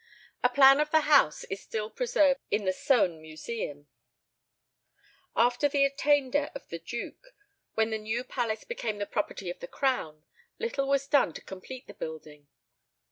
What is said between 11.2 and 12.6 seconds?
to complete the building.